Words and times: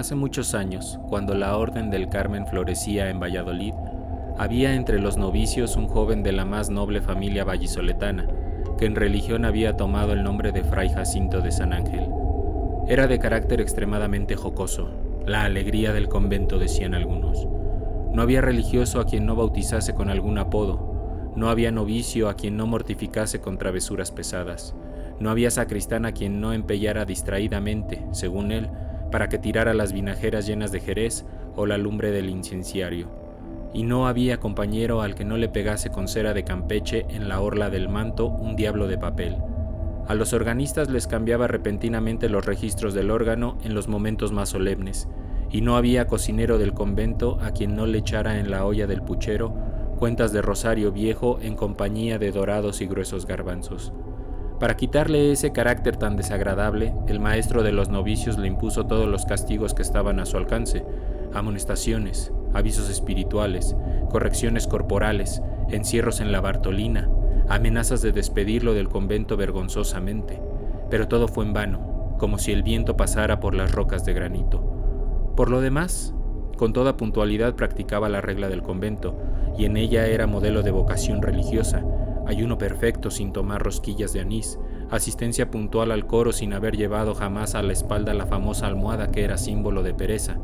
Hace 0.00 0.14
muchos 0.14 0.54
años, 0.54 0.98
cuando 1.10 1.34
la 1.34 1.58
Orden 1.58 1.90
del 1.90 2.08
Carmen 2.08 2.46
florecía 2.46 3.10
en 3.10 3.20
Valladolid, 3.20 3.74
había 4.38 4.74
entre 4.74 4.98
los 4.98 5.18
novicios 5.18 5.76
un 5.76 5.88
joven 5.88 6.22
de 6.22 6.32
la 6.32 6.46
más 6.46 6.70
noble 6.70 7.02
familia 7.02 7.44
vallisoletana, 7.44 8.26
que 8.78 8.86
en 8.86 8.96
religión 8.96 9.44
había 9.44 9.76
tomado 9.76 10.14
el 10.14 10.22
nombre 10.22 10.52
de 10.52 10.64
Fray 10.64 10.88
Jacinto 10.88 11.42
de 11.42 11.52
San 11.52 11.74
Ángel. 11.74 12.08
Era 12.88 13.08
de 13.08 13.18
carácter 13.18 13.60
extremadamente 13.60 14.36
jocoso, 14.36 14.88
la 15.26 15.44
alegría 15.44 15.92
del 15.92 16.08
convento 16.08 16.58
decían 16.58 16.94
algunos. 16.94 17.46
No 18.10 18.22
había 18.22 18.40
religioso 18.40 19.00
a 19.00 19.04
quien 19.04 19.26
no 19.26 19.36
bautizase 19.36 19.92
con 19.92 20.08
algún 20.08 20.38
apodo, 20.38 21.34
no 21.36 21.50
había 21.50 21.72
novicio 21.72 22.30
a 22.30 22.36
quien 22.36 22.56
no 22.56 22.66
mortificase 22.66 23.42
con 23.42 23.58
travesuras 23.58 24.12
pesadas, 24.12 24.74
no 25.18 25.28
había 25.28 25.50
sacristán 25.50 26.06
a 26.06 26.12
quien 26.12 26.40
no 26.40 26.54
empellara 26.54 27.04
distraídamente, 27.04 28.02
según 28.12 28.50
él, 28.50 28.70
para 29.10 29.28
que 29.28 29.38
tirara 29.38 29.74
las 29.74 29.92
vinajeras 29.92 30.46
llenas 30.46 30.72
de 30.72 30.80
jerez 30.80 31.24
o 31.56 31.66
la 31.66 31.78
lumbre 31.78 32.10
del 32.10 32.30
incenciario. 32.30 33.08
Y 33.72 33.84
no 33.84 34.06
había 34.06 34.40
compañero 34.40 35.00
al 35.02 35.14
que 35.14 35.24
no 35.24 35.36
le 35.36 35.48
pegase 35.48 35.90
con 35.90 36.08
cera 36.08 36.34
de 36.34 36.44
Campeche 36.44 37.06
en 37.08 37.28
la 37.28 37.40
orla 37.40 37.70
del 37.70 37.88
manto 37.88 38.26
un 38.26 38.56
diablo 38.56 38.88
de 38.88 38.98
papel. 38.98 39.36
A 40.08 40.14
los 40.14 40.32
organistas 40.32 40.88
les 40.90 41.06
cambiaba 41.06 41.46
repentinamente 41.46 42.28
los 42.28 42.44
registros 42.44 42.94
del 42.94 43.10
órgano 43.10 43.58
en 43.62 43.74
los 43.74 43.86
momentos 43.86 44.32
más 44.32 44.48
solemnes, 44.48 45.08
y 45.52 45.60
no 45.60 45.76
había 45.76 46.06
cocinero 46.06 46.58
del 46.58 46.74
convento 46.74 47.38
a 47.40 47.52
quien 47.52 47.76
no 47.76 47.86
le 47.86 47.98
echara 47.98 48.38
en 48.38 48.50
la 48.50 48.64
olla 48.64 48.86
del 48.86 49.02
puchero 49.02 49.54
cuentas 50.00 50.32
de 50.32 50.40
rosario 50.40 50.92
viejo 50.92 51.38
en 51.42 51.54
compañía 51.54 52.18
de 52.18 52.32
dorados 52.32 52.80
y 52.80 52.86
gruesos 52.86 53.26
garbanzos. 53.26 53.92
Para 54.60 54.76
quitarle 54.76 55.32
ese 55.32 55.52
carácter 55.52 55.96
tan 55.96 56.18
desagradable, 56.18 56.92
el 57.06 57.18
maestro 57.18 57.62
de 57.62 57.72
los 57.72 57.88
novicios 57.88 58.36
le 58.36 58.46
impuso 58.46 58.84
todos 58.84 59.08
los 59.08 59.24
castigos 59.24 59.72
que 59.72 59.80
estaban 59.80 60.20
a 60.20 60.26
su 60.26 60.36
alcance, 60.36 60.84
amonestaciones, 61.32 62.30
avisos 62.52 62.90
espirituales, 62.90 63.74
correcciones 64.10 64.66
corporales, 64.66 65.40
encierros 65.70 66.20
en 66.20 66.30
la 66.30 66.42
Bartolina, 66.42 67.08
amenazas 67.48 68.02
de 68.02 68.12
despedirlo 68.12 68.74
del 68.74 68.90
convento 68.90 69.38
vergonzosamente, 69.38 70.42
pero 70.90 71.08
todo 71.08 71.26
fue 71.26 71.46
en 71.46 71.54
vano, 71.54 72.16
como 72.18 72.36
si 72.36 72.52
el 72.52 72.62
viento 72.62 72.98
pasara 72.98 73.40
por 73.40 73.54
las 73.54 73.72
rocas 73.72 74.04
de 74.04 74.12
granito. 74.12 74.60
Por 75.36 75.50
lo 75.50 75.62
demás, 75.62 76.12
con 76.58 76.74
toda 76.74 76.98
puntualidad 76.98 77.54
practicaba 77.54 78.10
la 78.10 78.20
regla 78.20 78.50
del 78.50 78.62
convento, 78.62 79.16
y 79.56 79.64
en 79.64 79.78
ella 79.78 80.06
era 80.06 80.26
modelo 80.26 80.62
de 80.62 80.70
vocación 80.70 81.22
religiosa, 81.22 81.82
ayuno 82.30 82.58
perfecto 82.58 83.10
sin 83.10 83.32
tomar 83.32 83.62
rosquillas 83.62 84.12
de 84.12 84.20
anís, 84.20 84.58
asistencia 84.90 85.50
puntual 85.50 85.92
al 85.92 86.06
coro 86.06 86.32
sin 86.32 86.52
haber 86.52 86.76
llevado 86.76 87.14
jamás 87.14 87.54
a 87.54 87.62
la 87.62 87.72
espalda 87.72 88.14
la 88.14 88.26
famosa 88.26 88.66
almohada 88.66 89.10
que 89.10 89.24
era 89.24 89.36
símbolo 89.36 89.82
de 89.82 89.94
pereza. 89.94 90.38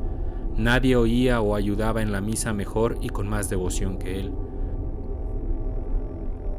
Nadie 0.57 0.97
oía 0.97 1.41
o 1.41 1.55
ayudaba 1.55 2.03
en 2.03 2.13
la 2.13 2.21
misa 2.21 2.53
mejor 2.53 2.99
y 3.01 3.09
con 3.09 3.29
más 3.29 3.51
devoción 3.51 3.99
que 3.99 4.21
él. 4.21 4.33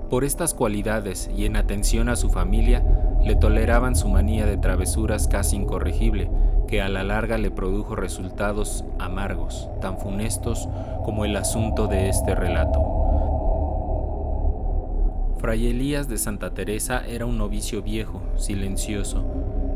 Por 0.09 0.23
estas 0.23 0.53
cualidades 0.53 1.29
y 1.35 1.45
en 1.45 1.57
atención 1.57 2.07
a 2.07 2.15
su 2.15 2.29
familia, 2.29 2.83
le 3.23 3.35
toleraban 3.35 3.95
su 3.95 4.07
manía 4.07 4.45
de 4.45 4.57
travesuras 4.57 5.27
casi 5.27 5.57
incorregible, 5.57 6.29
que 6.67 6.81
a 6.81 6.89
la 6.89 7.03
larga 7.03 7.37
le 7.37 7.51
produjo 7.51 7.95
resultados 7.95 8.85
amargos, 8.99 9.69
tan 9.81 9.97
funestos 9.97 10.69
como 11.03 11.25
el 11.25 11.35
asunto 11.35 11.87
de 11.87 12.09
este 12.09 12.35
relato. 12.35 12.96
Fray 15.39 15.67
Elías 15.67 16.09
de 16.09 16.17
Santa 16.17 16.55
Teresa 16.55 17.03
era 17.07 17.27
un 17.27 17.37
novicio 17.37 17.83
viejo, 17.83 18.23
silencioso, 18.37 19.23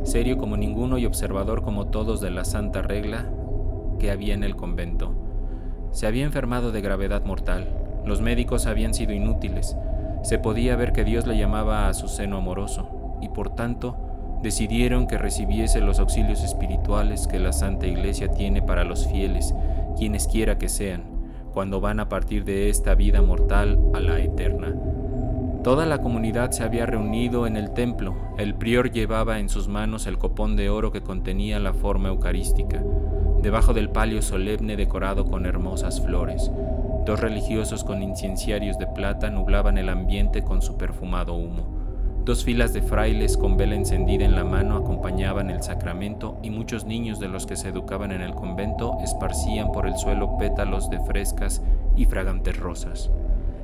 serio 0.04 0.40
como 0.40 0.58
ninguno 0.58 0.98
y 0.98 1.06
observador 1.06 1.62
como 1.62 1.88
todos 1.88 2.20
de 2.20 2.32
la 2.32 2.46
santa 2.46 2.82
regla 2.82 3.30
que 4.00 4.10
había 4.10 4.34
en 4.34 4.44
el 4.44 4.56
convento. 4.56 5.14
Se 5.92 6.08
había 6.08 6.26
enfermado 6.26 6.72
de 6.72 6.82
gravedad 6.82 7.24
mortal, 7.26 7.68
los 8.08 8.22
médicos 8.22 8.66
habían 8.66 8.96
sido 8.96 9.14
inútiles, 9.14 9.78
se 10.24 10.40
podía 10.40 10.76
ver 10.76 10.94
que 10.94 11.04
Dios 11.04 11.28
le 11.28 11.38
llamaba 11.38 11.88
a 11.88 11.94
su 11.94 12.08
seno 12.08 12.38
amoroso, 12.38 13.20
y 13.22 13.30
por 13.30 13.54
tanto 13.54 14.40
decidieron 14.42 15.06
que 15.06 15.20
recibiese 15.20 15.80
los 15.80 16.00
auxilios 16.00 16.44
espirituales 16.44 17.28
que 17.28 17.40
la 17.40 17.54
Santa 17.54 17.86
Iglesia 17.86 18.32
tiene 18.32 18.64
para 18.64 18.84
los 18.84 19.08
fieles, 19.08 19.54
quienes 19.96 20.26
quiera 20.28 20.58
que 20.58 20.70
sean, 20.70 21.04
cuando 21.54 21.82
van 21.82 22.00
a 22.00 22.10
partir 22.10 22.46
de 22.46 22.70
esta 22.70 22.96
vida 22.96 23.22
mortal 23.22 23.78
a 23.94 24.00
la 24.00 24.20
eterna. 24.20 24.74
Toda 25.64 25.86
la 25.86 26.02
comunidad 26.02 26.50
se 26.50 26.64
había 26.64 26.88
reunido 26.88 27.46
en 27.46 27.56
el 27.56 27.70
templo. 27.70 28.16
El 28.40 28.56
prior 28.56 28.92
llevaba 28.92 29.38
en 29.38 29.48
sus 29.48 29.68
manos 29.68 30.08
el 30.08 30.18
copón 30.18 30.56
de 30.56 30.72
oro 30.72 30.92
que 30.92 31.04
contenía 31.04 31.60
la 31.60 31.72
forma 31.72 32.10
eucarística, 32.10 32.82
debajo 33.44 33.72
del 33.76 33.92
palio 33.92 34.24
solemne 34.24 34.76
decorado 34.76 35.26
con 35.26 35.46
hermosas 35.46 36.02
flores. 36.02 36.50
Dos 37.06 37.20
religiosos 37.20 37.84
con 37.84 38.02
incienciarios 38.02 38.80
de 38.80 38.88
plata 38.88 39.30
nublaban 39.30 39.78
el 39.78 39.90
ambiente 39.90 40.44
con 40.44 40.64
su 40.64 40.78
perfumado 40.78 41.36
humo. 41.36 41.82
Dos 42.26 42.44
filas 42.44 42.74
de 42.74 42.82
frailes 42.82 43.38
con 43.38 43.56
vela 43.56 43.76
encendida 43.76 44.26
en 44.26 44.36
la 44.36 44.44
mano 44.44 44.78
acompañaban 44.78 45.52
el 45.52 45.62
sacramento 45.62 46.40
y 46.42 46.50
muchos 46.50 46.86
niños 46.86 47.20
de 47.20 47.28
los 47.28 47.46
que 47.46 47.56
se 47.56 47.70
educaban 47.70 48.12
en 48.12 48.22
el 48.22 48.34
convento 48.34 48.98
esparcían 49.04 49.72
por 49.72 49.86
el 49.86 49.96
suelo 49.96 50.38
pétalos 50.40 50.90
de 50.90 51.00
frescas 51.02 51.62
y 51.96 52.06
fragantes 52.06 52.58
rosas. 52.58 53.12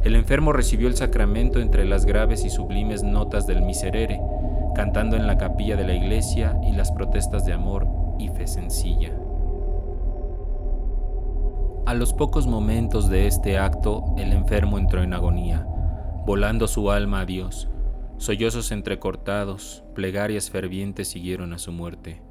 El 0.08 0.16
enfermo 0.16 0.54
recibió 0.54 0.88
el 0.88 0.96
sacramento 0.96 1.60
entre 1.60 1.84
las 1.84 2.06
graves 2.06 2.46
y 2.46 2.50
sublimes 2.50 3.04
notas 3.04 3.46
del 3.46 3.62
miserere, 3.62 4.22
cantando 4.74 5.18
en 5.18 5.28
la 5.28 5.38
capilla 5.38 5.76
de 5.76 5.86
la 5.86 5.96
iglesia 5.96 6.58
y 6.64 6.72
las 6.72 6.94
protestas 6.94 7.46
de 7.46 7.52
amor 7.52 7.86
y 8.18 8.30
fe 8.30 8.48
sencilla. 8.48 9.12
A 11.86 11.94
los 11.94 12.14
pocos 12.14 12.48
momentos 12.48 13.10
de 13.10 13.28
este 13.28 13.58
acto, 13.58 14.06
el 14.18 14.32
enfermo 14.32 14.78
entró 14.78 15.04
en 15.04 15.14
agonía, 15.14 15.68
volando 16.26 16.70
su 16.70 16.90
alma 16.90 17.20
a 17.20 17.26
Dios. 17.26 17.68
Sollozos 18.16 18.72
entrecortados, 18.72 19.84
plegarias 19.94 20.50
fervientes 20.50 21.10
siguieron 21.10 21.52
a 21.52 21.58
su 21.58 21.74
muerte. 21.74 22.22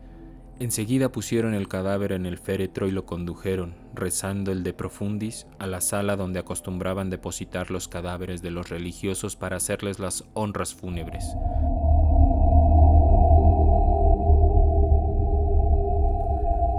Enseguida 0.58 1.12
pusieron 1.12 1.52
el 1.52 1.68
cadáver 1.68 2.12
en 2.12 2.24
el 2.24 2.38
féretro 2.38 2.88
y 2.88 2.90
lo 2.90 3.04
condujeron, 3.04 3.74
rezando 3.94 4.52
el 4.52 4.62
de 4.62 4.72
profundis, 4.72 5.46
a 5.58 5.66
la 5.66 5.82
sala 5.82 6.16
donde 6.16 6.38
acostumbraban 6.38 7.10
depositar 7.10 7.70
los 7.70 7.88
cadáveres 7.88 8.40
de 8.40 8.50
los 8.50 8.70
religiosos 8.70 9.36
para 9.36 9.56
hacerles 9.56 9.98
las 9.98 10.24
honras 10.32 10.72
fúnebres. 10.72 11.36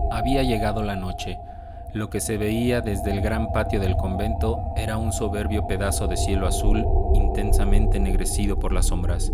Había 0.10 0.42
llegado 0.42 0.82
la 0.82 0.96
noche. 0.96 1.38
Lo 1.94 2.10
que 2.10 2.20
se 2.20 2.38
veía 2.38 2.82
desde 2.82 3.12
el 3.12 3.22
gran 3.22 3.52
patio 3.52 3.80
del 3.80 3.96
convento 3.96 4.74
era 4.76 4.98
un 4.98 5.14
soberbio 5.14 5.68
pedazo 5.68 6.08
de 6.08 6.18
cielo 6.18 6.48
azul 6.48 6.84
intensamente 7.14 7.98
ennegrecido 7.98 8.58
por 8.58 8.74
las 8.74 8.88
sombras. 8.88 9.32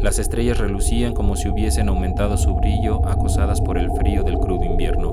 Las 0.00 0.20
estrellas 0.20 0.58
relucían 0.58 1.12
como 1.12 1.34
si 1.34 1.48
hubiesen 1.48 1.88
aumentado 1.88 2.36
su 2.36 2.54
brillo, 2.54 3.04
acosadas 3.06 3.60
por 3.60 3.78
el 3.78 3.90
frío 3.92 4.22
del 4.22 4.38
crudo 4.38 4.64
invierno. 4.64 5.10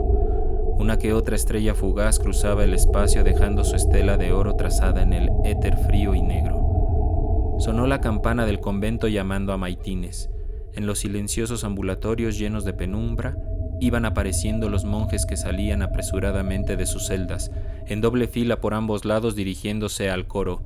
Una 0.78 1.00
que 1.00 1.14
otra 1.14 1.36
estrella 1.36 1.74
fugaz 1.74 2.20
cruzaba 2.20 2.64
el 2.64 2.74
espacio 2.74 3.24
dejando 3.24 3.64
su 3.64 3.76
estela 3.76 4.18
de 4.18 4.32
oro 4.32 4.56
trazada 4.56 5.02
en 5.02 5.14
el 5.14 5.30
éter 5.44 5.76
frío 5.78 6.14
y 6.14 6.22
negro. 6.22 7.56
Sonó 7.58 7.88
la 7.88 8.00
campana 8.00 8.46
del 8.46 8.60
convento 8.60 9.08
llamando 9.08 9.54
a 9.54 9.58
maitines. 9.58 10.30
En 10.74 10.86
los 10.86 11.00
silenciosos 11.00 11.64
ambulatorios 11.64 12.38
llenos 12.38 12.64
de 12.64 12.74
penumbra 12.74 13.38
iban 13.80 14.06
apareciendo 14.06 14.70
los 14.70 14.86
monjes 14.86 15.26
que 15.26 15.38
salían 15.38 15.82
apresuradamente 15.82 16.76
de 16.78 16.86
sus 16.86 17.08
celdas, 17.08 17.52
en 17.88 18.02
doble 18.02 18.28
fila 18.28 18.62
por 18.62 18.74
ambos 18.74 19.04
lados 19.06 19.36
dirigiéndose 19.36 20.10
al 20.10 20.28
coro, 20.28 20.62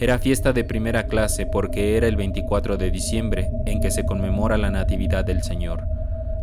era 0.00 0.18
fiesta 0.18 0.54
de 0.54 0.64
primera 0.64 1.04
clase 1.04 1.44
porque 1.44 1.98
era 1.98 2.08
el 2.08 2.16
24 2.16 2.78
de 2.78 2.90
diciembre 2.90 3.50
en 3.66 3.80
que 3.82 3.90
se 3.90 4.06
conmemora 4.06 4.56
la 4.56 4.70
Natividad 4.70 5.26
del 5.26 5.42
Señor. 5.42 5.84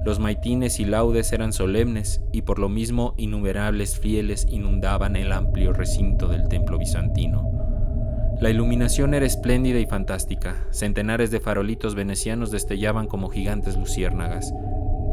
Los 0.06 0.20
maitines 0.20 0.80
y 0.80 0.86
laudes 0.86 1.34
eran 1.34 1.52
solemnes 1.52 2.22
y 2.32 2.44
por 2.44 2.60
lo 2.60 2.70
mismo 2.70 3.16
innumerables 3.18 3.98
fieles 3.98 4.46
inundaban 4.52 5.16
el 5.16 5.32
amplio 5.32 5.74
recinto 5.74 6.28
del 6.28 6.48
templo 6.48 6.78
bizantino. 6.78 7.52
La 8.40 8.52
iluminación 8.52 9.16
era 9.16 9.26
espléndida 9.26 9.80
y 9.80 9.88
fantástica. 9.88 10.68
Centenares 10.70 11.32
de 11.32 11.40
farolitos 11.40 11.96
venecianos 11.96 12.52
destellaban 12.52 13.08
como 13.08 13.30
gigantes 13.30 13.76
luciérnagas. 13.76 14.54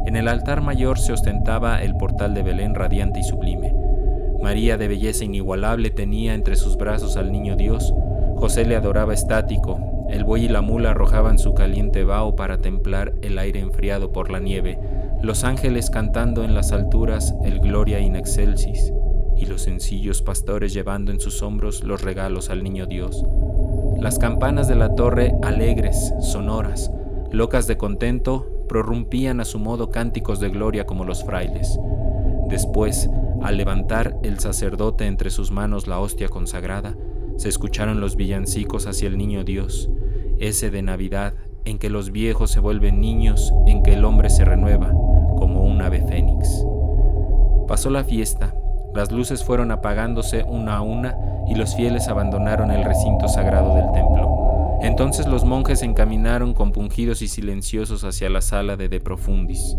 En 0.05 0.15
el 0.15 0.27
altar 0.27 0.61
mayor 0.61 0.99
se 0.99 1.13
ostentaba 1.13 1.81
el 1.81 1.95
portal 1.97 2.35
de 2.35 2.43
Belén 2.43 2.75
radiante 2.75 3.21
y 3.21 3.23
sublime. 3.23 3.73
María 4.39 4.77
de 4.77 4.87
belleza 4.87 5.25
inigualable 5.25 5.89
tenía 5.89 6.35
entre 6.35 6.55
sus 6.55 6.77
brazos 6.77 7.17
al 7.17 7.31
niño 7.31 7.55
Dios, 7.55 7.91
José 8.35 8.65
le 8.65 8.75
adoraba 8.75 9.13
estático, 9.13 9.79
el 10.09 10.23
buey 10.23 10.45
y 10.45 10.49
la 10.49 10.61
mula 10.61 10.91
arrojaban 10.91 11.39
su 11.39 11.53
caliente 11.53 12.03
vaho 12.03 12.35
para 12.35 12.59
templar 12.59 13.13
el 13.21 13.37
aire 13.37 13.59
enfriado 13.59 14.11
por 14.11 14.29
la 14.29 14.39
nieve, 14.39 14.77
los 15.21 15.43
ángeles 15.43 15.89
cantando 15.89 16.43
en 16.43 16.53
las 16.53 16.71
alturas 16.71 17.33
el 17.43 17.59
Gloria 17.59 17.99
in 17.99 18.15
excelsis, 18.15 18.93
y 19.37 19.45
los 19.45 19.63
sencillos 19.63 20.21
pastores 20.21 20.73
llevando 20.73 21.11
en 21.11 21.19
sus 21.19 21.41
hombros 21.41 21.83
los 21.83 22.01
regalos 22.01 22.49
al 22.49 22.63
niño 22.63 22.85
Dios. 22.85 23.25
Las 23.97 24.19
campanas 24.19 24.67
de 24.67 24.75
la 24.75 24.93
torre, 24.95 25.33
alegres, 25.41 26.13
sonoras, 26.21 26.91
locas 27.31 27.67
de 27.67 27.77
contento, 27.77 28.47
prorrumpían 28.67 29.39
a 29.39 29.45
su 29.45 29.59
modo 29.59 29.89
cánticos 29.89 30.39
de 30.39 30.49
gloria 30.49 30.85
como 30.85 31.05
los 31.05 31.23
frailes. 31.23 31.79
Después, 32.49 33.09
al 33.41 33.57
levantar 33.57 34.17
el 34.23 34.39
sacerdote 34.39 35.07
entre 35.07 35.29
sus 35.29 35.51
manos 35.51 35.87
la 35.87 35.99
hostia 35.99 36.29
consagrada, 36.29 36.95
se 37.37 37.49
escucharon 37.49 37.99
los 37.99 38.15
villancicos 38.15 38.87
hacia 38.87 39.07
el 39.07 39.17
niño 39.17 39.43
Dios, 39.43 39.89
ese 40.39 40.69
de 40.71 40.81
Navidad 40.81 41.33
en 41.65 41.79
que 41.79 41.89
los 41.89 42.11
viejos 42.11 42.51
se 42.51 42.59
vuelven 42.59 43.01
niños, 43.01 43.53
en 43.65 43.83
que 43.83 43.93
el 43.93 44.05
hombre 44.05 44.29
se 44.29 44.45
renueva 44.45 44.91
como 45.37 45.63
un 45.63 45.81
ave 45.81 46.01
fénix. 46.01 46.65
Pasó 47.67 47.89
la 47.89 48.03
fiesta, 48.03 48.55
las 48.93 49.11
luces 49.11 49.43
fueron 49.43 49.71
apagándose 49.71 50.43
una 50.43 50.77
a 50.77 50.81
una 50.81 51.17
y 51.47 51.55
los 51.55 51.75
fieles 51.75 52.07
abandonaron 52.07 52.71
el 52.71 52.83
recinto 52.83 53.27
sagrado 53.27 53.75
del 53.75 53.91
templo. 53.91 54.79
Entonces 54.81 55.25
los 55.25 55.43
monjes 55.43 55.79
se 55.79 55.85
encaminaron 55.85 56.53
compungidos 56.53 57.21
y 57.21 57.27
silenciosos 57.27 58.03
hacia 58.03 58.29
la 58.29 58.41
sala 58.41 58.77
de 58.77 58.87
De 58.87 58.99
Profundis, 58.99 59.75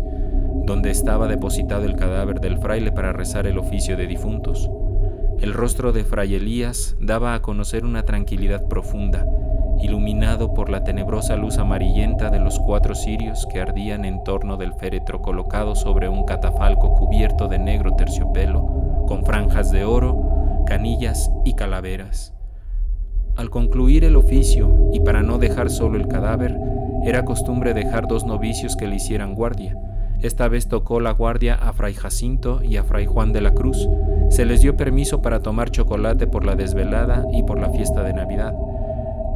donde 0.65 0.91
estaba 0.91 1.27
depositado 1.27 1.85
el 1.85 1.95
cadáver 1.95 2.41
del 2.41 2.57
fraile 2.57 2.91
para 2.91 3.13
rezar 3.13 3.47
el 3.47 3.57
oficio 3.57 3.95
de 3.95 4.05
difuntos. 4.05 4.69
El 5.39 5.53
rostro 5.53 5.91
de 5.91 6.03
Fray 6.03 6.33
Elías 6.33 6.95
daba 6.99 7.35
a 7.35 7.43
conocer 7.43 7.85
una 7.85 8.03
tranquilidad 8.03 8.67
profunda, 8.67 9.23
iluminado 9.79 10.55
por 10.55 10.69
la 10.69 10.83
tenebrosa 10.83 11.35
luz 11.35 11.59
amarillenta 11.59 12.31
de 12.31 12.39
los 12.39 12.57
cuatro 12.57 12.95
cirios 12.95 13.45
que 13.45 13.61
ardían 13.61 14.03
en 14.03 14.23
torno 14.23 14.57
del 14.57 14.73
féretro 14.73 15.21
colocado 15.21 15.75
sobre 15.75 16.09
un 16.09 16.23
catafalco 16.25 16.95
cubierto 16.95 17.47
de 17.47 17.59
negro 17.59 17.93
terciopelo, 17.93 19.05
con 19.07 19.25
franjas 19.25 19.71
de 19.71 19.85
oro, 19.85 20.63
canillas 20.65 21.29
y 21.45 21.53
calaveras. 21.53 22.33
Al 23.35 23.51
concluir 23.51 24.05
el 24.05 24.15
oficio, 24.15 24.89
y 24.91 25.01
para 25.01 25.21
no 25.21 25.37
dejar 25.37 25.69
solo 25.69 25.97
el 25.97 26.07
cadáver, 26.07 26.57
era 27.05 27.25
costumbre 27.25 27.75
dejar 27.75 28.07
dos 28.07 28.25
novicios 28.25 28.75
que 28.75 28.87
le 28.87 28.95
hicieran 28.95 29.35
guardia. 29.35 29.77
Esta 30.23 30.47
vez 30.47 30.67
tocó 30.67 30.99
la 30.99 31.11
guardia 31.11 31.53
a 31.53 31.73
Fray 31.73 31.93
Jacinto 31.93 32.63
y 32.63 32.77
a 32.77 32.83
Fray 32.83 33.05
Juan 33.05 33.33
de 33.33 33.41
la 33.41 33.51
Cruz. 33.51 33.87
Se 34.29 34.45
les 34.45 34.61
dio 34.61 34.75
permiso 34.75 35.21
para 35.21 35.41
tomar 35.41 35.71
chocolate 35.71 36.27
por 36.27 36.45
la 36.45 36.55
desvelada 36.55 37.25
y 37.31 37.43
por 37.43 37.59
la 37.59 37.69
fiesta 37.69 38.03
de 38.03 38.13
Navidad 38.13 38.53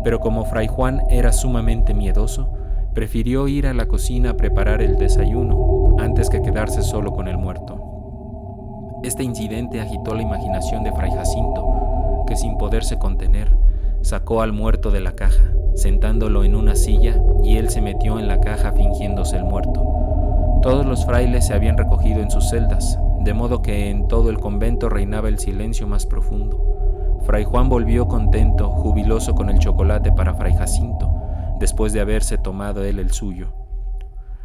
pero 0.04 0.20
como 0.20 0.46
Fray 0.46 0.68
Juan 0.68 1.04
era 1.10 1.32
sumamente 1.32 1.94
miedoso, 1.94 2.50
prefirió 2.94 3.48
ir 3.48 3.68
a 3.68 3.74
la 3.74 3.88
cocina 3.88 4.32
a 4.32 4.38
preparar 4.38 4.82
el 4.82 4.98
desayuno 4.98 5.96
antes 6.00 6.30
que 6.30 6.42
quedarse 6.42 6.82
solo 6.82 7.12
con 7.12 7.28
el 7.28 7.38
muerto. 7.38 9.00
Este 9.04 9.24
incidente 9.24 9.82
agitó 9.82 10.16
la 10.16 10.22
imaginación 10.22 10.84
de 10.84 10.92
Fray 10.92 11.12
Jacinto, 11.12 12.24
que 12.28 12.36
sin 12.36 12.58
poderse 12.58 12.98
contener, 12.98 13.56
sacó 14.02 14.42
al 14.42 14.54
muerto 14.54 14.92
de 14.92 15.02
la 15.02 15.14
caja, 15.14 15.44
sentándolo 15.76 16.44
en 16.44 16.56
una 16.56 16.76
silla, 16.76 17.22
y 17.44 17.58
él 17.58 17.70
se 17.70 17.82
metió 17.82 18.20
en 18.20 18.28
la 18.28 18.40
caja 18.42 18.74
fingiéndose 18.74 19.38
el 19.38 19.44
muerto. 19.44 20.60
Todos 20.62 20.86
los 20.86 21.06
frailes 21.06 21.48
se 21.48 21.54
habían 21.54 21.78
recogido 21.78 22.22
en 22.22 22.30
sus 22.30 22.50
celdas, 22.50 23.00
de 23.24 23.34
modo 23.34 23.62
que 23.62 23.90
en 23.90 24.08
todo 24.08 24.30
el 24.30 24.40
convento 24.40 24.90
reinaba 24.90 25.28
el 25.30 25.40
silencio 25.40 25.88
más 25.88 26.06
profundo. 26.06 27.20
Fray 27.26 27.44
Juan 27.44 27.70
volvió 27.70 28.08
contento, 28.08 28.70
jubiloso 28.70 29.36
con 29.36 29.50
el 29.50 29.60
chocolate 29.60 30.12
para 30.12 30.34
Fray 30.34 30.56
Jacinto, 30.56 31.14
después 31.60 31.94
de 31.94 32.02
haberse 32.02 32.38
tomado 32.38 32.84
él 32.84 33.00
el 33.00 33.12
suyo. 33.12 33.54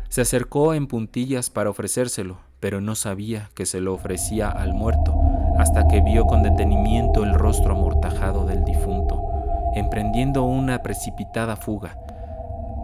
Se 0.08 0.20
acercó 0.20 0.74
en 0.74 0.86
puntillas 0.86 1.50
para 1.50 1.70
ofrecérselo, 1.70 2.38
pero 2.60 2.80
no 2.80 2.94
sabía 2.94 3.48
que 3.54 3.66
se 3.66 3.80
lo 3.80 3.94
ofrecía 3.94 4.48
al 4.48 4.74
muerto, 4.74 5.14
hasta 5.58 5.88
que 5.88 6.00
vio 6.00 6.26
con 6.26 6.42
detenimiento 6.42 7.24
el 7.24 7.34
rostro 7.34 7.72
amortajado 7.72 8.44
del 8.46 8.64
difunto, 8.64 9.22
emprendiendo 9.74 10.44
una 10.44 10.82
precipitada 10.82 11.56
fuga. 11.56 11.98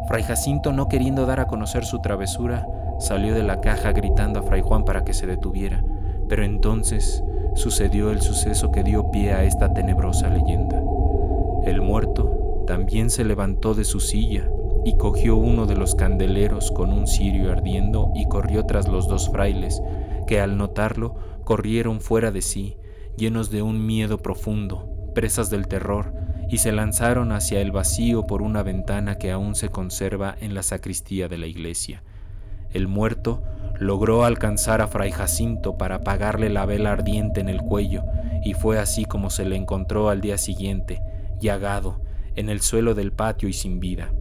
Fray 0.09 0.23
Jacinto, 0.23 0.73
no 0.73 0.89
queriendo 0.89 1.27
dar 1.27 1.41
a 1.41 1.47
conocer 1.47 1.85
su 1.85 2.01
travesura, 2.01 2.67
salió 3.03 3.35
de 3.35 3.43
la 3.43 3.61
caja 3.61 3.93
gritando 3.93 4.39
a 4.39 4.43
Fray 4.45 4.63
Juan 4.63 4.85
para 4.85 5.05
que 5.05 5.13
se 5.13 5.27
detuviera, 5.27 5.85
pero 6.29 6.45
entonces 6.45 7.25
sucedió 7.57 8.13
el 8.13 8.21
suceso 8.23 8.71
que 8.71 8.85
dio 8.85 9.11
pie 9.11 9.33
a 9.33 9.45
esta 9.45 9.75
tenebrosa 9.75 10.29
leyenda. 10.29 10.81
El 11.67 11.83
muerto 11.83 12.65
también 12.67 13.11
se 13.11 13.25
levantó 13.25 13.75
de 13.75 13.85
su 13.85 13.99
silla 13.99 14.49
y 14.85 14.97
cogió 14.97 15.37
uno 15.37 15.67
de 15.67 15.77
los 15.77 15.97
candeleros 15.97 16.71
con 16.71 16.93
un 16.93 17.09
cirio 17.09 17.51
ardiendo 17.51 18.13
y 18.15 18.27
corrió 18.27 18.67
tras 18.67 18.89
los 18.89 19.09
dos 19.09 19.31
frailes, 19.31 19.83
que 20.29 20.41
al 20.41 20.57
notarlo 20.57 21.17
corrieron 21.45 22.01
fuera 22.01 22.31
de 22.31 22.41
sí, 22.41 22.77
llenos 23.17 23.51
de 23.51 23.63
un 23.63 23.85
miedo 23.85 24.19
profundo, 24.19 25.11
presas 25.13 25.51
del 25.51 25.67
terror, 25.67 26.15
y 26.49 26.59
se 26.59 26.71
lanzaron 26.71 27.33
hacia 27.33 27.61
el 27.61 27.73
vacío 27.73 28.27
por 28.27 28.43
una 28.43 28.63
ventana 28.63 29.19
que 29.19 29.33
aún 29.33 29.57
se 29.57 29.71
conserva 29.71 30.37
en 30.41 30.55
la 30.55 30.63
sacristía 30.63 31.27
de 31.27 31.39
la 31.39 31.47
iglesia. 31.47 32.03
El 32.73 32.89
muerto 32.89 33.43
logró 33.79 34.25
alcanzar 34.25 34.81
a 34.81 34.87
Fray 34.87 35.11
Jacinto 35.11 35.77
para 35.77 35.97
apagarle 35.97 36.49
la 36.49 36.67
vela 36.67 36.93
ardiente 36.93 37.41
en 37.41 37.49
el 37.49 37.61
cuello, 37.61 38.05
y 38.45 38.55
fue 38.55 38.79
así 38.79 39.05
como 39.05 39.31
se 39.31 39.45
le 39.45 39.57
encontró 39.57 40.09
al 40.09 40.21
día 40.21 40.39
siguiente, 40.39 41.03
llagado, 41.41 42.01
en 42.35 42.49
el 42.49 42.61
suelo 42.61 42.95
del 42.95 43.13
patio 43.13 43.49
y 43.49 43.53
sin 43.53 43.81
vida. 43.81 44.13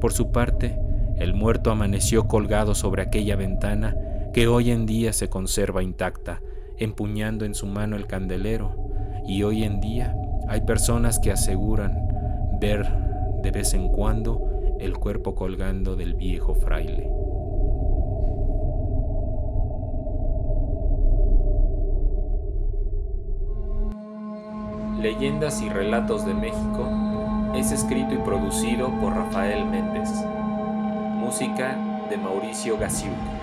Por 0.00 0.12
su 0.12 0.32
parte, 0.32 0.78
el 1.18 1.34
muerto 1.34 1.70
amaneció 1.70 2.26
colgado 2.26 2.74
sobre 2.74 3.02
aquella 3.02 3.36
ventana 3.36 3.96
que 4.32 4.48
hoy 4.48 4.70
en 4.70 4.86
día 4.86 5.12
se 5.12 5.28
conserva 5.28 5.82
intacta, 5.82 6.40
empuñando 6.78 7.44
en 7.44 7.54
su 7.54 7.66
mano 7.66 7.96
el 7.96 8.06
candelero, 8.06 8.74
y 9.26 9.42
hoy 9.42 9.64
en 9.64 9.80
día 9.80 10.16
hay 10.48 10.62
personas 10.62 11.18
que 11.18 11.30
aseguran 11.30 12.08
ver 12.60 12.86
de 13.42 13.50
vez 13.50 13.74
en 13.74 13.88
cuando 13.88 14.76
el 14.80 14.94
cuerpo 14.94 15.34
colgando 15.34 15.94
del 15.94 16.14
viejo 16.14 16.54
fraile. 16.54 17.21
Leyendas 25.02 25.60
y 25.60 25.68
Relatos 25.68 26.24
de 26.24 26.32
México 26.32 26.88
es 27.56 27.72
escrito 27.72 28.14
y 28.14 28.18
producido 28.18 28.88
por 29.00 29.12
Rafael 29.12 29.64
Méndez. 29.64 30.08
Música 31.16 31.76
de 32.08 32.16
Mauricio 32.16 32.78
Gasiuk. 32.78 33.41